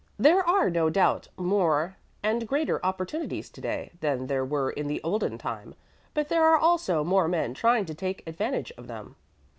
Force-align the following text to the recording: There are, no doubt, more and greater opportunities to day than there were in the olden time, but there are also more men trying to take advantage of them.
There 0.17 0.43
are, 0.43 0.71
no 0.71 0.89
doubt, 0.89 1.27
more 1.37 1.95
and 2.23 2.47
greater 2.47 2.83
opportunities 2.83 3.51
to 3.51 3.61
day 3.61 3.91
than 3.99 4.25
there 4.25 4.43
were 4.43 4.71
in 4.71 4.87
the 4.87 4.99
olden 5.03 5.37
time, 5.37 5.75
but 6.15 6.27
there 6.27 6.43
are 6.47 6.57
also 6.57 7.03
more 7.03 7.27
men 7.27 7.53
trying 7.53 7.85
to 7.85 7.93
take 7.93 8.25
advantage 8.27 8.71
of 8.79 8.87
them. 8.87 9.15